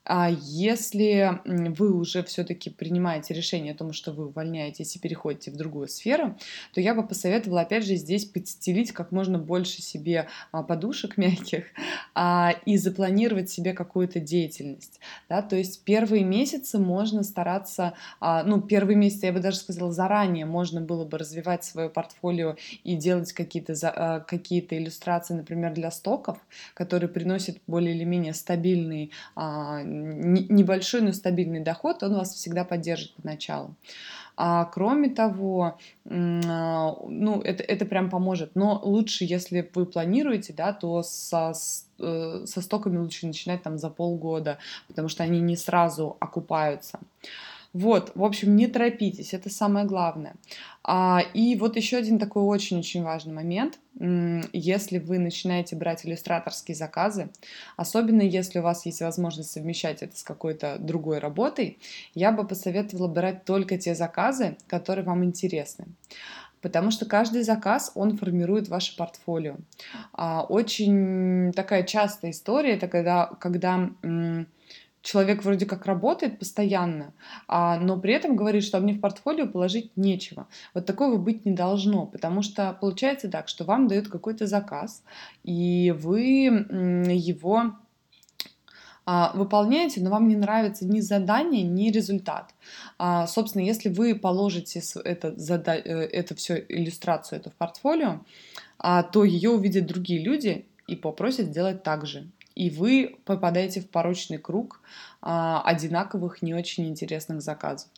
А 0.06 0.30
если 0.30 1.42
вы 1.46 1.92
уже 1.92 2.24
все-таки 2.24 2.70
принимаете 2.70 3.34
решение 3.34 3.74
о 3.74 3.78
том, 3.78 3.92
что 3.92 4.12
вы 4.12 4.28
увольняетесь 4.28 4.96
и 4.96 5.00
переходите 5.00 5.50
в 5.50 5.56
другую 5.56 5.88
сферу, 5.88 6.38
то 6.74 6.82
я 6.82 6.94
бы 6.94 7.06
посоветовала, 7.06 7.62
опять 7.62 7.86
же, 7.86 7.96
здесь 7.96 8.26
подстелить 8.26 8.92
как 8.92 9.12
можно 9.12 9.40
больше 9.40 9.82
себе 9.82 10.28
а, 10.52 10.62
подушек 10.62 11.18
мягких 11.18 11.66
а, 12.14 12.54
и 12.66 12.78
запланировать 12.78 13.50
себе 13.50 13.74
какую-то 13.74 14.20
деятельность. 14.20 15.00
Да? 15.28 15.42
То 15.42 15.56
есть 15.56 15.84
первые 15.84 16.24
месяцы 16.24 16.78
можно 16.78 17.24
стараться, 17.24 17.94
ну, 18.22 18.62
первые 18.62 18.96
месяцы, 18.96 19.26
я 19.26 19.34
бы 19.34 19.40
даже 19.40 19.58
сказала, 19.58 19.92
заранее 19.92 20.46
можно 20.46 20.82
было 20.82 21.06
бы 21.06 21.18
развивать 21.18 21.64
свое 21.64 21.90
портфолио 21.90 22.56
и 22.84 22.96
делать 22.96 23.34
какие-то 23.34 24.24
какие 24.28 24.66
иллюстрации, 24.70 25.34
например, 25.34 25.74
для 25.74 25.90
стоков, 25.92 26.38
которые 26.74 27.10
приносят 27.10 27.58
более 27.68 27.96
или 27.96 28.04
менее 28.04 28.34
стабильный 28.34 29.12
небольшой, 29.96 31.02
но 31.02 31.14
стабильный 31.14 31.62
доход, 31.62 32.04
он 32.04 32.16
вас 32.16 32.34
всегда 32.34 32.64
поддержит 32.64 33.14
поначалу. 33.16 33.76
А 34.38 34.66
кроме 34.66 35.10
того, 35.10 35.78
а, 36.10 36.96
ну, 37.08 37.42
это, 37.42 37.64
это 37.64 37.86
прям 37.86 38.10
поможет. 38.10 38.52
Но 38.56 38.82
лучше, 38.84 39.24
если 39.24 39.70
вы 39.74 39.86
планируете, 39.86 40.54
да, 40.54 40.74
то 40.74 41.04
со, 41.04 41.54
э, 42.00 42.44
со 42.46 42.62
стоками 42.62 42.98
лучше 42.98 43.28
начинать 43.28 43.64
там 43.64 43.78
за 43.78 43.90
полгода, 43.90 44.58
потому 44.88 45.08
что 45.08 45.24
они 45.24 45.40
не 45.40 45.56
сразу 45.56 46.18
окупаются. 46.20 47.00
Вот, 47.76 48.14
в 48.16 48.24
общем, 48.24 48.56
не 48.56 48.68
торопитесь, 48.68 49.34
это 49.34 49.50
самое 49.50 49.86
главное. 49.86 50.36
А, 50.82 51.22
и 51.34 51.58
вот 51.58 51.76
еще 51.76 51.98
один 51.98 52.20
такой 52.20 52.44
очень-очень 52.44 53.04
важный 53.04 53.34
момент. 53.34 53.80
Если 54.54 54.98
вы 54.98 55.20
начинаете 55.20 55.76
брать 55.76 56.06
иллюстраторские 56.06 56.76
заказы, 56.76 57.32
особенно 57.76 58.22
если 58.22 58.60
у 58.60 58.62
вас 58.62 58.86
есть 58.86 59.02
возможность 59.02 59.52
совмещать 59.52 60.04
это 60.04 60.16
с 60.16 60.24
какой-то 60.24 60.78
другой 60.80 61.20
работой, 61.20 61.78
я 62.14 62.32
бы 62.32 62.48
посоветовала 62.48 63.10
брать 63.10 63.44
только 63.44 63.78
те 63.78 63.94
заказы, 63.94 64.56
которые 64.68 65.04
вам 65.04 65.26
интересны 65.26 65.88
потому 66.62 66.90
что 66.90 67.06
каждый 67.06 67.44
заказ, 67.44 67.92
он 67.94 68.18
формирует 68.18 68.70
ваше 68.70 68.98
портфолио. 68.98 69.58
А, 70.14 70.44
очень 70.50 71.54
такая 71.54 71.84
частая 71.84 72.32
история, 72.32 72.74
это 72.74 72.88
когда, 72.88 73.28
когда 73.40 73.92
человек 75.06 75.44
вроде 75.44 75.66
как 75.66 75.86
работает 75.86 76.40
постоянно, 76.40 77.14
а, 77.48 77.80
но 77.80 77.98
при 78.00 78.14
этом 78.14 78.36
говорит, 78.36 78.64
что 78.64 78.80
мне 78.80 78.94
в 78.94 79.00
портфолио 79.00 79.48
положить 79.48 79.96
нечего. 79.96 80.48
Вот 80.74 80.86
такого 80.86 81.18
быть 81.18 81.46
не 81.46 81.52
должно, 81.52 82.08
потому 82.08 82.42
что 82.42 82.76
получается 82.82 83.30
так, 83.30 83.48
что 83.48 83.64
вам 83.66 83.88
дают 83.88 84.08
какой-то 84.10 84.48
заказ, 84.48 85.04
и 85.44 85.94
вы 85.98 86.46
его 87.08 87.76
а, 89.06 89.32
выполняете, 89.36 90.02
но 90.02 90.10
вам 90.10 90.28
не 90.28 90.36
нравится 90.36 90.88
ни 90.88 91.00
задание, 91.02 91.62
ни 91.62 91.92
результат. 91.92 92.56
А, 92.98 93.28
собственно, 93.28 93.62
если 93.62 93.90
вы 93.90 94.16
положите 94.16 94.82
это, 95.04 95.34
зада... 95.38 95.76
Э, 95.76 96.08
это 96.08 96.34
все 96.34 96.66
иллюстрацию 96.68 97.40
эту 97.40 97.52
в 97.52 97.54
портфолио, 97.54 98.22
а, 98.80 99.04
то 99.04 99.24
ее 99.24 99.52
увидят 99.52 99.86
другие 99.86 100.24
люди 100.24 100.66
и 100.88 100.96
попросят 100.96 101.48
сделать 101.48 101.84
так 101.84 102.08
же 102.08 102.28
и 102.56 102.70
вы 102.70 103.18
попадаете 103.26 103.82
в 103.82 103.90
порочный 103.90 104.38
круг 104.38 104.82
а, 105.22 105.62
одинаковых 105.64 106.42
не 106.42 106.54
очень 106.54 106.88
интересных 106.88 107.42
заказов. 107.42 107.90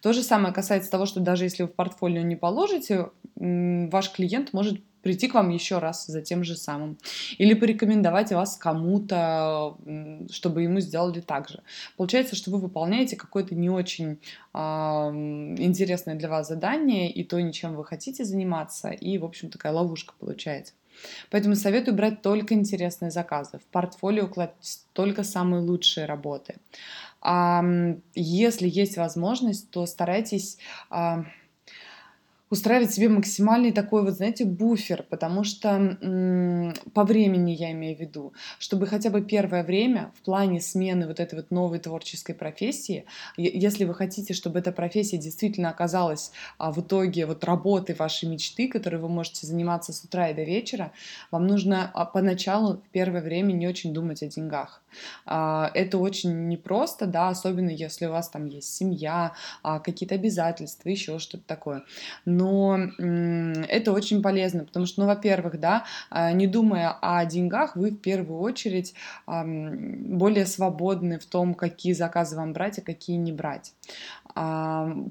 То 0.00 0.12
же 0.12 0.22
самое 0.22 0.54
касается 0.54 0.90
того, 0.90 1.04
что 1.06 1.20
даже 1.20 1.44
если 1.44 1.64
вы 1.64 1.68
в 1.68 1.74
портфолио 1.74 2.22
не 2.22 2.36
положите, 2.36 3.10
ваш 3.36 4.10
клиент 4.12 4.52
может 4.52 4.80
прийти 5.04 5.28
к 5.28 5.34
вам 5.34 5.50
еще 5.50 5.78
раз 5.78 6.06
за 6.06 6.22
тем 6.22 6.42
же 6.44 6.56
самым. 6.56 6.98
Или 7.36 7.52
порекомендовать 7.52 8.32
вас 8.32 8.56
кому-то, 8.56 9.76
чтобы 10.30 10.62
ему 10.62 10.80
сделали 10.80 11.20
так 11.20 11.48
же. 11.48 11.62
Получается, 11.96 12.34
что 12.34 12.50
вы 12.50 12.58
выполняете 12.58 13.14
какое-то 13.14 13.54
не 13.54 13.68
очень 13.68 14.18
э, 14.54 14.58
интересное 14.58 16.14
для 16.14 16.30
вас 16.30 16.48
задание, 16.48 17.12
и 17.12 17.22
то, 17.22 17.38
ничем 17.38 17.76
вы 17.76 17.84
хотите 17.84 18.24
заниматься, 18.24 18.88
и, 18.88 19.18
в 19.18 19.26
общем, 19.26 19.50
такая 19.50 19.74
ловушка 19.74 20.14
получается. 20.18 20.72
Поэтому 21.30 21.54
советую 21.56 21.94
брать 21.94 22.22
только 22.22 22.54
интересные 22.54 23.10
заказы. 23.10 23.58
В 23.58 23.64
портфолио 23.72 24.26
кладь 24.26 24.52
только 24.92 25.22
самые 25.24 25.62
лучшие 25.62 26.06
работы. 26.06 26.56
Если 28.14 28.68
есть 28.68 28.96
возможность, 28.96 29.70
то 29.70 29.86
старайтесь 29.86 30.58
устраивать 32.54 32.94
себе 32.94 33.08
максимальный 33.08 33.72
такой 33.72 34.04
вот, 34.04 34.14
знаете, 34.14 34.44
буфер, 34.44 35.04
потому 35.10 35.42
что 35.42 35.98
по 36.94 37.04
времени 37.04 37.50
я 37.50 37.72
имею 37.72 37.96
в 37.96 38.00
виду, 38.00 38.32
чтобы 38.60 38.86
хотя 38.86 39.10
бы 39.10 39.22
первое 39.22 39.64
время 39.64 40.12
в 40.16 40.22
плане 40.22 40.60
смены 40.60 41.08
вот 41.08 41.18
этой 41.18 41.34
вот 41.34 41.50
новой 41.50 41.80
творческой 41.80 42.34
профессии, 42.34 43.06
если 43.36 43.84
вы 43.84 43.94
хотите, 43.94 44.34
чтобы 44.34 44.60
эта 44.60 44.70
профессия 44.70 45.18
действительно 45.18 45.70
оказалась 45.70 46.30
а, 46.58 46.70
в 46.70 46.80
итоге 46.80 47.26
вот 47.26 47.42
работой 47.42 47.96
вашей 47.96 48.28
мечты, 48.28 48.68
которой 48.68 49.00
вы 49.00 49.08
можете 49.08 49.46
заниматься 49.46 49.92
с 49.92 50.04
утра 50.04 50.28
и 50.28 50.34
до 50.34 50.44
вечера, 50.44 50.92
вам 51.32 51.48
нужно 51.48 51.90
а, 51.92 52.04
поначалу 52.04 52.76
в 52.76 52.88
первое 52.92 53.20
время 53.20 53.52
не 53.52 53.66
очень 53.66 53.92
думать 53.92 54.22
о 54.22 54.26
деньгах. 54.26 54.80
А, 55.26 55.70
это 55.74 55.98
очень 55.98 56.48
непросто, 56.48 57.06
да, 57.06 57.28
особенно 57.28 57.70
если 57.70 58.06
у 58.06 58.12
вас 58.12 58.28
там 58.28 58.46
есть 58.46 58.74
семья, 58.74 59.32
а, 59.62 59.80
какие-то 59.80 60.14
обязательства, 60.14 60.88
еще 60.88 61.18
что-то 61.18 61.44
такое. 61.46 61.82
Но 62.24 62.43
это 62.46 63.92
очень 63.92 64.22
полезно, 64.22 64.64
потому 64.64 64.86
что, 64.86 65.02
ну, 65.02 65.06
во-первых, 65.06 65.58
да, 65.58 65.84
а, 66.10 66.32
не 66.32 66.46
думая 66.46 66.96
о 67.00 67.24
деньгах, 67.24 67.76
вы 67.76 67.90
в 67.90 67.96
первую 67.96 68.40
очередь 68.40 68.94
более 69.26 70.46
свободны 70.46 71.18
в 71.18 71.26
том, 71.26 71.54
какие 71.54 71.92
заказы 71.92 72.36
вам 72.36 72.52
брать, 72.52 72.78
а 72.78 72.82
какие 72.82 73.16
не 73.16 73.32
брать. 73.32 73.74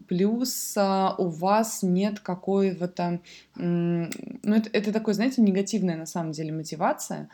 Плюс 0.07 0.75
у 0.77 1.27
вас 1.27 1.83
нет 1.83 2.19
какой-то, 2.19 3.19
ну, 3.55 4.09
это, 4.43 4.69
это 4.73 4.91
такое, 4.91 5.13
знаете, 5.13 5.41
негативная 5.41 5.97
на 5.97 6.05
самом 6.05 6.31
деле 6.31 6.51
мотивация, 6.51 7.29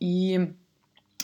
и 0.00 0.52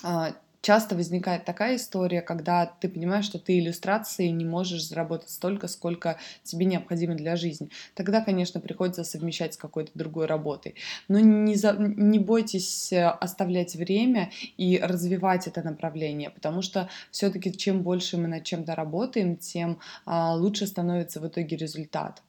а, 0.03 0.35
часто 0.65 0.97
возникает 0.97 1.45
такая 1.45 1.77
история, 1.77 2.23
когда 2.23 2.67
ты 2.67 2.89
понимаешь, 2.89 3.27
что 3.27 3.39
ты 3.39 3.59
иллюстрацией 3.59 4.31
не 4.33 4.45
можешь 4.45 4.89
заработать 4.89 5.31
столько, 5.31 5.69
сколько 5.69 6.19
тебе 6.43 6.65
необходимо 6.65 7.15
для 7.15 7.37
жизни. 7.37 7.69
Тогда, 7.95 8.23
конечно, 8.23 8.61
приходится 8.61 9.05
совмещать 9.05 9.55
с 9.55 9.57
какой-то 9.59 9.93
другой 9.95 10.27
работой. 10.27 10.75
Но 11.07 11.21
не, 11.21 11.55
за, 11.55 11.75
не 11.79 12.19
бойтесь 12.19 12.93
э, 12.93 13.05
оставлять 13.07 13.77
время 13.77 14.31
и 14.57 14.81
развивать 14.83 15.47
это 15.47 15.63
направление, 15.63 16.31
потому 16.31 16.63
что 16.63 16.89
все-таки 17.11 17.57
чем 17.57 17.83
больше 17.83 18.17
мы 18.17 18.27
над 18.27 18.45
чем-то 18.45 18.75
работаем, 18.75 19.37
тем 19.37 19.79
а, 20.07 20.35
лучше 20.35 20.67
становится 20.67 21.21
в 21.21 21.29
итоге 21.29 21.57
результат. 21.57 22.23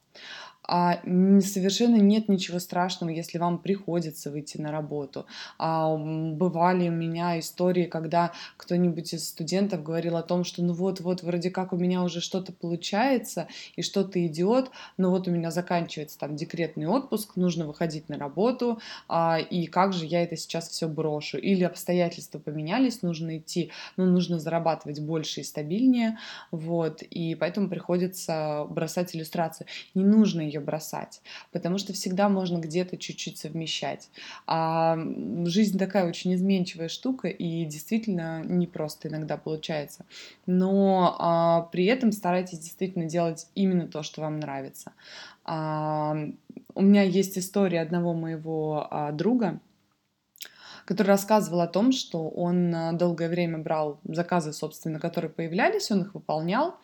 А 0.68 1.00
совершенно 1.40 1.96
нет 1.96 2.28
ничего 2.28 2.58
страшного, 2.58 3.10
если 3.10 3.38
вам 3.38 3.58
приходится 3.58 4.30
выйти 4.30 4.58
на 4.58 4.72
работу. 4.72 5.26
А, 5.58 5.96
бывали 5.96 6.88
у 6.88 6.92
меня 6.92 7.38
истории, 7.38 7.84
когда 7.84 8.32
кто-нибудь 8.56 9.14
из 9.14 9.28
студентов 9.28 9.82
говорил 9.82 10.16
о 10.16 10.22
том, 10.22 10.44
что 10.44 10.62
ну 10.62 10.72
вот-вот, 10.72 11.22
вроде 11.22 11.50
как 11.50 11.72
у 11.72 11.76
меня 11.76 12.02
уже 12.02 12.20
что-то 12.20 12.52
получается 12.52 13.48
и 13.76 13.82
что-то 13.82 14.24
идет, 14.26 14.70
но 14.96 15.10
вот 15.10 15.28
у 15.28 15.30
меня 15.30 15.50
заканчивается 15.50 16.18
там 16.18 16.36
декретный 16.36 16.86
отпуск, 16.86 17.36
нужно 17.36 17.66
выходить 17.66 18.08
на 18.08 18.18
работу, 18.18 18.80
а, 19.08 19.38
и 19.38 19.66
как 19.66 19.92
же 19.92 20.06
я 20.06 20.22
это 20.22 20.36
сейчас 20.36 20.68
все 20.68 20.88
брошу? 20.88 21.38
Или 21.38 21.64
обстоятельства 21.64 22.38
поменялись, 22.38 23.02
нужно 23.02 23.38
идти, 23.38 23.70
ну, 23.96 24.04
нужно 24.06 24.38
зарабатывать 24.38 25.00
больше 25.00 25.40
и 25.40 25.44
стабильнее, 25.44 26.18
вот, 26.50 27.02
и 27.02 27.34
поэтому 27.34 27.68
приходится 27.68 28.66
бросать 28.68 29.14
иллюстрацию. 29.14 29.66
Не 29.94 30.04
нужно 30.04 30.40
ее 30.40 30.55
ее 30.56 30.60
бросать, 30.60 31.20
потому 31.52 31.78
что 31.78 31.92
всегда 31.92 32.28
можно 32.28 32.58
где-то 32.58 32.96
чуть-чуть 32.96 33.38
совмещать. 33.38 34.08
А 34.46 34.98
жизнь 35.44 35.78
такая 35.78 36.08
очень 36.08 36.34
изменчивая 36.34 36.88
штука, 36.88 37.28
и 37.28 37.64
действительно 37.64 38.42
непросто 38.44 39.08
иногда 39.08 39.36
получается. 39.36 40.04
Но 40.46 41.16
а, 41.18 41.62
при 41.72 41.86
этом 41.86 42.12
старайтесь 42.12 42.58
действительно 42.58 43.06
делать 43.06 43.46
именно 43.54 43.86
то, 43.86 44.02
что 44.02 44.22
вам 44.22 44.40
нравится. 44.40 44.92
А, 45.44 46.16
у 46.74 46.82
меня 46.82 47.02
есть 47.02 47.38
история 47.38 47.80
одного 47.80 48.12
моего 48.12 48.86
а, 48.90 49.12
друга, 49.12 49.60
который 50.86 51.08
рассказывал 51.08 51.60
о 51.60 51.66
том, 51.66 51.92
что 51.92 52.28
он 52.28 52.74
а, 52.74 52.92
долгое 52.92 53.28
время 53.28 53.58
брал 53.58 54.00
заказы, 54.04 54.52
собственно, 54.52 54.98
которые 54.98 55.30
появлялись, 55.30 55.90
он 55.90 56.02
их 56.02 56.14
выполнял, 56.14 56.76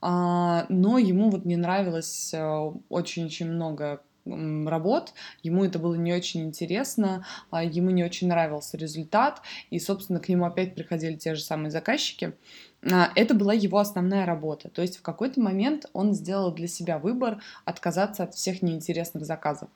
а, 0.00 0.66
но 0.68 0.98
ему 0.98 1.30
вот 1.30 1.44
не 1.44 1.56
нравилось 1.56 2.32
а, 2.34 2.72
очень-очень 2.88 3.50
много 3.50 4.02
работ, 4.26 5.14
ему 5.42 5.64
это 5.64 5.78
было 5.78 5.94
не 5.94 6.12
очень 6.12 6.42
интересно, 6.42 7.24
а, 7.50 7.62
ему 7.64 7.90
не 7.90 8.04
очень 8.04 8.28
нравился 8.28 8.76
результат, 8.76 9.40
и, 9.70 9.78
собственно, 9.78 10.20
к 10.20 10.28
нему 10.28 10.44
опять 10.44 10.74
приходили 10.74 11.14
те 11.14 11.34
же 11.34 11.42
самые 11.42 11.70
заказчики. 11.70 12.34
А, 12.82 13.10
это 13.14 13.34
была 13.34 13.52
его 13.52 13.78
основная 13.78 14.26
работа. 14.26 14.68
То 14.68 14.82
есть 14.82 14.96
в 14.98 15.02
какой-то 15.02 15.40
момент 15.40 15.86
он 15.92 16.14
сделал 16.14 16.52
для 16.52 16.68
себя 16.68 16.98
выбор 16.98 17.42
отказаться 17.64 18.24
от 18.24 18.34
всех 18.34 18.62
неинтересных 18.62 19.24
заказов. 19.24 19.68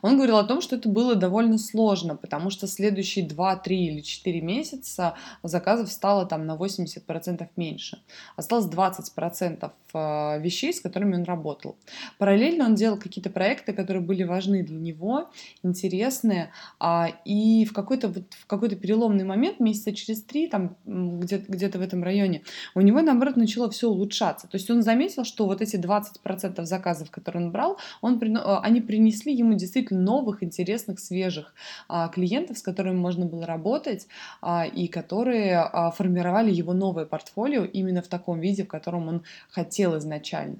Он 0.00 0.16
говорил 0.16 0.38
о 0.38 0.44
том, 0.44 0.60
что 0.60 0.76
это 0.76 0.88
было 0.88 1.14
довольно 1.14 1.58
сложно, 1.58 2.16
потому 2.16 2.50
что 2.50 2.66
следующие 2.66 3.26
2, 3.26 3.56
3 3.56 3.86
или 3.86 4.00
4 4.00 4.40
месяца 4.40 5.14
заказов 5.42 5.90
стало 5.92 6.26
там 6.26 6.46
на 6.46 6.56
80% 6.56 7.48
меньше. 7.56 8.02
Осталось 8.36 8.66
20% 8.66 9.70
э, 9.94 10.40
вещей, 10.40 10.72
с 10.72 10.80
которыми 10.80 11.16
он 11.16 11.24
работал. 11.24 11.76
Параллельно 12.18 12.64
он 12.64 12.74
делал 12.74 12.98
какие-то 12.98 13.30
проекты, 13.30 13.72
которые 13.72 14.02
были 14.02 14.24
важны 14.24 14.62
для 14.62 14.78
него, 14.78 15.30
интересные, 15.62 16.50
а, 16.78 17.08
и 17.24 17.64
в 17.64 17.72
какой-то 17.72 18.08
вот, 18.08 18.24
в 18.30 18.46
какой-то 18.46 18.76
переломный 18.76 19.24
момент, 19.24 19.60
месяца 19.60 19.94
через 19.94 20.22
три, 20.22 20.48
там 20.48 20.76
где-то 20.84 21.44
где 21.52 21.68
в 21.68 21.80
этом 21.80 22.02
районе, 22.02 22.31
у 22.74 22.80
него, 22.80 23.02
наоборот, 23.02 23.36
начало 23.36 23.70
все 23.70 23.88
улучшаться. 23.88 24.48
То 24.48 24.56
есть 24.56 24.70
он 24.70 24.82
заметил, 24.82 25.24
что 25.24 25.46
вот 25.46 25.60
эти 25.60 25.76
20% 25.76 26.64
заказов, 26.64 27.10
которые 27.10 27.44
он 27.44 27.52
брал, 27.52 27.78
он, 28.00 28.20
э, 28.22 28.58
они 28.62 28.80
принесли 28.80 29.34
ему 29.34 29.54
действительно 29.54 30.00
новых, 30.00 30.42
интересных, 30.42 30.98
свежих 30.98 31.54
а, 31.88 32.08
клиентов, 32.08 32.58
с 32.58 32.62
которыми 32.62 32.96
можно 32.96 33.26
было 33.26 33.46
работать 33.46 34.06
а, 34.40 34.64
и 34.64 34.88
которые 34.88 35.58
а, 35.58 35.90
формировали 35.90 36.50
его 36.50 36.72
новое 36.72 37.04
портфолио 37.04 37.64
именно 37.64 38.02
в 38.02 38.08
таком 38.08 38.40
виде, 38.40 38.64
в 38.64 38.68
котором 38.68 39.08
он 39.08 39.22
хотел 39.50 39.98
изначально. 39.98 40.58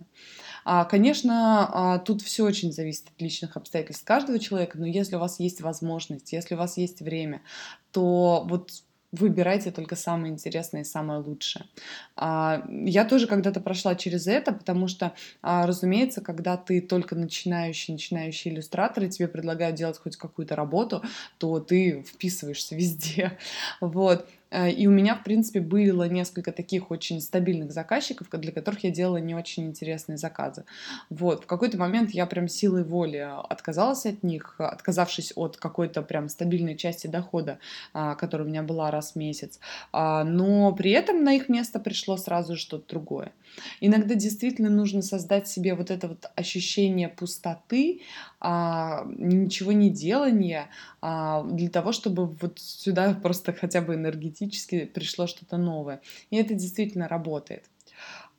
Конечно, 0.89 2.01
тут 2.07 2.23
все 2.23 2.45
очень 2.45 2.71
зависит 2.71 3.09
от 3.09 3.21
личных 3.21 3.57
обстоятельств 3.57 4.05
каждого 4.05 4.39
человека, 4.39 4.79
но 4.79 4.87
если 4.87 5.17
у 5.17 5.19
вас 5.19 5.41
есть 5.41 5.61
возможность, 5.61 6.33
если 6.33 6.55
у 6.55 6.59
вас 6.59 6.77
есть 6.77 7.01
время, 7.01 7.43
то 7.91 8.47
вот 8.49 8.71
выбирайте 9.13 9.71
только 9.71 9.95
самое 9.95 10.33
интересное 10.33 10.81
и 10.83 10.85
самое 10.85 11.21
лучшее. 11.21 11.67
А, 12.17 12.65
я 12.69 13.05
тоже 13.05 13.27
когда-то 13.27 13.61
прошла 13.61 13.95
через 13.95 14.27
это, 14.27 14.53
потому 14.53 14.89
что, 14.89 15.13
а, 15.43 15.67
разумеется, 15.67 16.23
когда 16.23 16.57
ты 16.57 16.81
только 16.81 17.15
начинающий, 17.15 17.93
начинающий 17.93 18.51
иллюстратор, 18.51 19.05
и 19.05 19.11
тебе 19.11 19.29
предлагают 19.29 19.77
делать 19.77 19.99
хоть 19.99 20.17
какую-то 20.17 20.57
работу, 20.57 21.03
то 21.39 21.61
ты 21.61 22.03
вписываешься 22.03 22.75
везде. 22.75 23.39
Вот. 23.81 24.27
Э, 24.53 24.71
и 24.71 24.87
у 24.87 24.91
меня, 24.91 25.15
в 25.17 25.25
принципе, 25.25 25.61
было 25.61 26.09
несколько 26.09 26.53
таких 26.53 26.91
очень 26.91 27.21
стабильных 27.21 27.73
заказчиков, 27.73 28.29
для 28.31 28.53
которых 28.53 28.85
я 28.85 28.91
делала 28.91 29.17
не 29.17 29.35
очень 29.35 29.65
интересные 29.65 30.19
заказы. 30.19 30.65
Вот. 31.11 31.45
В 31.45 31.47
какой-то 31.47 31.79
момент 31.79 32.11
я 32.11 32.27
прям 32.27 32.49
силой 32.49 32.85
воли 32.85 33.27
отказалась 33.49 34.07
от 34.07 34.23
них, 34.23 34.57
отказавшись 34.59 35.33
от 35.35 35.57
какой-то 35.57 36.03
прям 36.03 36.29
стабильной 36.29 36.77
части 36.77 37.07
дохода, 37.07 37.59
а, 37.95 38.15
которая 38.15 38.47
у 38.47 38.51
меня 38.51 38.63
была 38.63 38.91
раз 38.91 39.13
в 39.13 39.17
месяц. 39.17 39.59
А, 39.93 40.25
но 40.25 40.73
при 40.73 40.91
этом 40.91 41.25
на 41.25 41.35
их 41.35 41.49
место 41.49 41.81
пришло 41.81 42.17
сразу 42.17 42.57
что-то 42.57 42.89
другое. 42.89 43.33
Иногда 43.81 44.15
действительно 44.15 44.71
нужно 44.71 45.03
создать 45.03 45.49
себе 45.49 45.75
вот 45.75 45.91
это 45.91 46.09
вот 46.09 46.31
ощущение 46.37 47.09
пустоты, 47.09 48.03
а, 48.45 49.07
ничего 49.07 49.71
не 49.71 49.89
делания, 49.89 50.69
для 51.01 51.71
того, 51.71 51.93
чтобы 51.93 52.27
вот 52.27 52.59
сюда 52.59 53.15
просто 53.15 53.53
хотя 53.53 53.81
бы 53.81 53.95
энергетически 53.95 54.85
пришло 54.85 55.29
что-то 55.29 55.57
новое. 55.59 56.01
И 56.31 56.37
это 56.37 56.55
действительно 56.55 57.07
работает. 57.07 57.65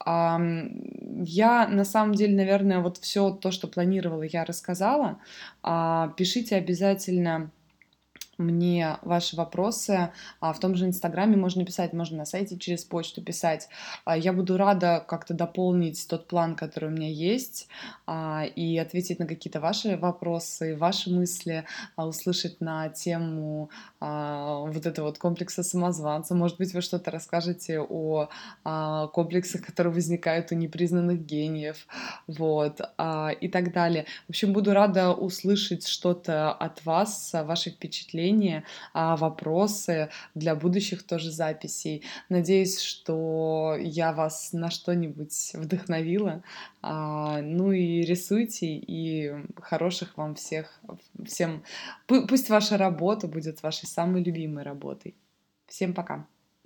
Я 0.05 1.67
на 1.69 1.85
самом 1.85 2.15
деле, 2.15 2.35
наверное, 2.35 2.79
вот 2.79 2.97
все 2.97 3.31
то, 3.31 3.51
что 3.51 3.67
планировала, 3.67 4.23
я 4.23 4.43
рассказала. 4.43 5.19
А, 5.61 6.09
пишите 6.17 6.57
обязательно 6.57 7.51
мне 8.43 8.97
ваши 9.01 9.35
вопросы. 9.35 10.11
А, 10.39 10.53
в 10.53 10.59
том 10.59 10.75
же 10.75 10.85
Инстаграме 10.85 11.37
можно 11.37 11.65
писать, 11.65 11.93
можно 11.93 12.17
на 12.17 12.25
сайте 12.25 12.57
через 12.57 12.83
почту 12.83 13.21
писать. 13.21 13.69
А, 14.05 14.17
я 14.17 14.33
буду 14.33 14.57
рада 14.57 15.03
как-то 15.07 15.33
дополнить 15.33 16.07
тот 16.07 16.27
план, 16.27 16.55
который 16.55 16.89
у 16.89 16.91
меня 16.91 17.09
есть, 17.09 17.67
а, 18.05 18.43
и 18.43 18.77
ответить 18.77 19.19
на 19.19 19.25
какие-то 19.25 19.59
ваши 19.59 19.97
вопросы, 19.97 20.75
ваши 20.75 21.09
мысли, 21.09 21.65
услышать 21.97 22.61
на 22.61 22.89
тему 22.89 23.69
вот 24.03 24.85
этого 24.85 25.07
вот 25.07 25.17
комплекса 25.17 25.63
самозванца. 25.63 26.35
Может 26.35 26.57
быть, 26.57 26.73
вы 26.73 26.81
что-то 26.81 27.11
расскажете 27.11 27.79
о 27.79 28.27
комплексах, 29.13 29.65
которые 29.65 29.93
возникают 29.93 30.51
у 30.51 30.55
непризнанных 30.55 31.25
гениев, 31.25 31.87
вот, 32.27 32.81
и 33.41 33.47
так 33.47 33.71
далее. 33.73 34.05
В 34.27 34.31
общем, 34.31 34.53
буду 34.53 34.73
рада 34.73 35.11
услышать 35.11 35.87
что-то 35.87 36.51
от 36.51 36.83
вас, 36.85 37.31
ваши 37.33 37.69
впечатления, 37.71 38.63
а, 38.93 39.15
вопросы 39.15 40.09
для 40.35 40.55
будущих 40.55 41.03
тоже 41.03 41.31
записей. 41.31 42.03
Надеюсь, 42.29 42.79
что 42.81 43.77
я 43.79 44.11
вас 44.13 44.53
на 44.53 44.69
что-нибудь 44.69 45.51
вдохновила. 45.53 46.43
А, 46.85 47.41
ну 47.41 47.71
и 47.71 48.01
рисуйте, 48.01 48.67
и 48.67 49.31
хороших 49.61 50.17
вам 50.17 50.35
всех, 50.35 50.81
всем. 51.25 51.63
Пусть 52.07 52.49
ваша 52.49 52.77
работа 52.77 53.27
будет 53.27 53.63
вашей 53.63 53.87
самой 53.87 54.21
любимой 54.21 54.63
работой. 54.63 55.15
Всем 55.65 55.93
пока! 55.93 56.27